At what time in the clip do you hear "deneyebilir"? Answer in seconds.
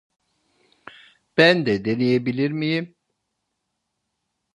1.85-2.51